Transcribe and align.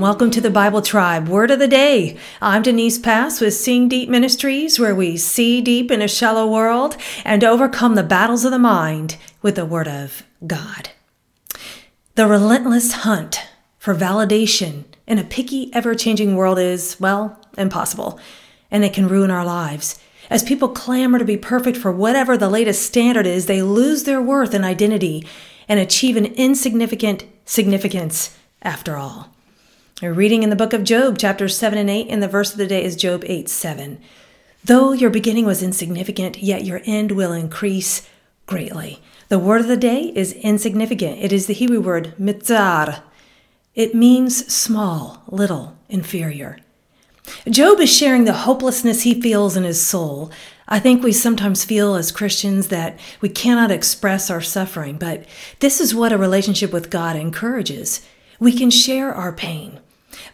welcome 0.00 0.30
to 0.30 0.40
the 0.40 0.50
Bible 0.50 0.80
Tribe 0.80 1.28
Word 1.28 1.50
of 1.50 1.58
the 1.58 1.68
Day. 1.68 2.16
I'm 2.40 2.62
Denise 2.62 2.98
Pass 2.98 3.38
with 3.38 3.52
Seeing 3.52 3.86
Deep 3.86 4.08
Ministries, 4.08 4.78
where 4.78 4.94
we 4.94 5.18
see 5.18 5.60
deep 5.60 5.90
in 5.90 6.00
a 6.00 6.08
shallow 6.08 6.50
world 6.50 6.96
and 7.22 7.44
overcome 7.44 7.96
the 7.96 8.02
battles 8.02 8.46
of 8.46 8.50
the 8.50 8.58
mind 8.58 9.18
with 9.42 9.56
the 9.56 9.66
Word 9.66 9.86
of 9.86 10.22
God. 10.46 10.88
The 12.14 12.26
relentless 12.26 12.92
hunt 12.92 13.46
for 13.78 13.94
validation 13.94 14.84
in 15.06 15.18
a 15.18 15.24
picky, 15.24 15.70
ever 15.74 15.94
changing 15.94 16.34
world 16.34 16.58
is, 16.58 16.96
well, 16.98 17.38
impossible, 17.58 18.18
and 18.70 18.84
it 18.84 18.94
can 18.94 19.06
ruin 19.06 19.30
our 19.30 19.44
lives. 19.44 20.00
As 20.30 20.42
people 20.42 20.68
clamor 20.68 21.18
to 21.18 21.26
be 21.26 21.36
perfect 21.36 21.76
for 21.76 21.92
whatever 21.92 22.38
the 22.38 22.48
latest 22.48 22.86
standard 22.86 23.26
is, 23.26 23.44
they 23.44 23.60
lose 23.60 24.04
their 24.04 24.22
worth 24.22 24.54
and 24.54 24.64
identity 24.64 25.26
and 25.68 25.78
achieve 25.78 26.16
an 26.16 26.24
insignificant 26.24 27.24
significance 27.44 28.34
after 28.62 28.96
all. 28.96 29.28
We're 30.02 30.14
reading 30.14 30.42
in 30.42 30.48
the 30.48 30.56
book 30.56 30.72
of 30.72 30.82
Job, 30.82 31.18
chapters 31.18 31.54
7 31.58 31.78
and 31.78 31.90
8, 31.90 32.06
and 32.08 32.22
the 32.22 32.28
verse 32.28 32.52
of 32.52 32.56
the 32.56 32.66
day 32.66 32.82
is 32.82 32.96
Job 32.96 33.22
8 33.26 33.50
7. 33.50 34.00
Though 34.64 34.92
your 34.92 35.10
beginning 35.10 35.44
was 35.44 35.62
insignificant, 35.62 36.42
yet 36.42 36.64
your 36.64 36.80
end 36.86 37.12
will 37.12 37.32
increase 37.32 38.08
greatly. 38.46 39.02
The 39.28 39.38
word 39.38 39.60
of 39.60 39.68
the 39.68 39.76
day 39.76 40.10
is 40.16 40.32
insignificant. 40.32 41.18
It 41.18 41.34
is 41.34 41.46
the 41.46 41.52
Hebrew 41.52 41.82
word 41.82 42.14
mitzar. 42.18 43.02
It 43.74 43.94
means 43.94 44.50
small, 44.50 45.22
little, 45.28 45.76
inferior. 45.90 46.56
Job 47.50 47.78
is 47.78 47.94
sharing 47.94 48.24
the 48.24 48.32
hopelessness 48.32 49.02
he 49.02 49.20
feels 49.20 49.54
in 49.54 49.64
his 49.64 49.84
soul. 49.84 50.30
I 50.66 50.78
think 50.78 51.02
we 51.02 51.12
sometimes 51.12 51.66
feel 51.66 51.94
as 51.94 52.10
Christians 52.10 52.68
that 52.68 52.98
we 53.20 53.28
cannot 53.28 53.70
express 53.70 54.30
our 54.30 54.40
suffering, 54.40 54.96
but 54.96 55.26
this 55.58 55.78
is 55.78 55.94
what 55.94 56.10
a 56.10 56.16
relationship 56.16 56.72
with 56.72 56.88
God 56.88 57.16
encourages. 57.16 58.00
We 58.38 58.56
can 58.56 58.70
share 58.70 59.14
our 59.14 59.34
pain. 59.34 59.78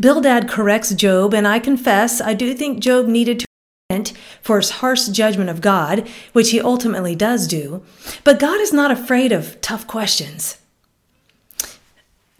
Bildad 0.00 0.48
corrects 0.48 0.94
Job, 0.94 1.34
and 1.34 1.46
I 1.46 1.58
confess 1.58 2.20
I 2.20 2.34
do 2.34 2.54
think 2.54 2.80
Job 2.80 3.06
needed 3.06 3.40
to 3.40 3.46
repent 3.90 4.12
for 4.42 4.56
his 4.56 4.70
harsh 4.70 5.06
judgment 5.08 5.50
of 5.50 5.60
God, 5.60 6.08
which 6.32 6.50
he 6.50 6.60
ultimately 6.60 7.14
does 7.14 7.46
do. 7.46 7.82
But 8.24 8.40
God 8.40 8.60
is 8.60 8.72
not 8.72 8.90
afraid 8.90 9.32
of 9.32 9.60
tough 9.60 9.86
questions. 9.86 10.58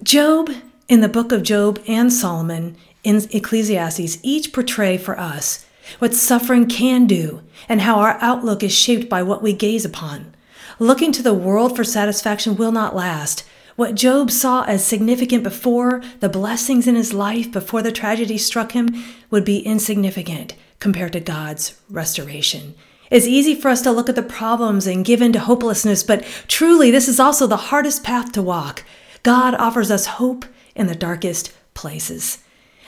Job, 0.02 0.50
in 0.88 1.00
the 1.00 1.08
book 1.08 1.32
of 1.32 1.42
Job 1.42 1.82
and 1.86 2.12
Solomon, 2.12 2.76
in 3.02 3.26
Ecclesiastes, 3.30 4.18
each 4.22 4.52
portray 4.52 4.98
for 4.98 5.18
us 5.18 5.64
what 5.98 6.14
suffering 6.14 6.66
can 6.66 7.06
do 7.06 7.42
and 7.68 7.82
how 7.82 7.98
our 7.98 8.18
outlook 8.20 8.62
is 8.62 8.72
shaped 8.72 9.08
by 9.08 9.22
what 9.22 9.42
we 9.42 9.52
gaze 9.52 9.84
upon. 9.84 10.34
Looking 10.78 11.12
to 11.12 11.22
the 11.22 11.34
world 11.34 11.76
for 11.76 11.84
satisfaction 11.84 12.56
will 12.56 12.72
not 12.72 12.96
last. 12.96 13.44
What 13.76 13.96
Job 13.96 14.30
saw 14.30 14.62
as 14.64 14.86
significant 14.86 15.42
before 15.42 16.00
the 16.20 16.28
blessings 16.28 16.86
in 16.86 16.94
his 16.94 17.12
life, 17.12 17.50
before 17.50 17.82
the 17.82 17.90
tragedy 17.90 18.38
struck 18.38 18.72
him, 18.72 19.04
would 19.30 19.44
be 19.44 19.58
insignificant 19.58 20.54
compared 20.78 21.12
to 21.14 21.20
God's 21.20 21.80
restoration. 21.90 22.74
It's 23.10 23.26
easy 23.26 23.54
for 23.54 23.68
us 23.68 23.82
to 23.82 23.90
look 23.90 24.08
at 24.08 24.14
the 24.14 24.22
problems 24.22 24.86
and 24.86 25.04
give 25.04 25.20
in 25.20 25.32
to 25.32 25.40
hopelessness, 25.40 26.04
but 26.04 26.24
truly, 26.46 26.92
this 26.92 27.08
is 27.08 27.18
also 27.18 27.48
the 27.48 27.56
hardest 27.56 28.04
path 28.04 28.30
to 28.32 28.42
walk. 28.42 28.84
God 29.24 29.54
offers 29.54 29.90
us 29.90 30.06
hope 30.06 30.44
in 30.76 30.86
the 30.86 30.94
darkest 30.94 31.52
places. 31.74 32.38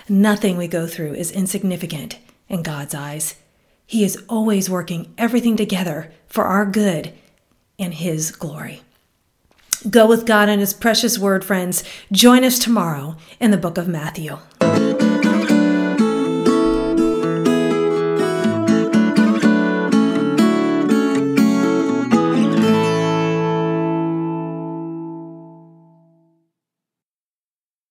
Nothing 0.09 0.56
we 0.56 0.69
go 0.69 0.87
through 0.87 1.15
is 1.15 1.33
insignificant 1.33 2.19
in 2.48 2.62
God's 2.62 2.95
eyes. 2.95 3.34
He 3.87 4.05
is 4.05 4.22
always 4.28 4.71
working 4.71 5.12
everything 5.19 5.56
together 5.56 6.12
for 6.28 6.44
our 6.44 6.65
good 6.65 7.12
and 7.77 7.94
His 7.94 8.31
glory. 8.31 8.83
Go 9.91 10.06
with 10.06 10.26
God 10.26 10.48
and 10.48 10.60
His 10.60 10.74
precious 10.74 11.19
word, 11.19 11.44
friends. 11.44 11.84
Join 12.10 12.44
us 12.44 12.58
tomorrow 12.58 13.16
in 13.38 13.50
the 13.52 13.56
book 13.56 13.78
of 13.78 13.86
Matthew. 13.86 14.38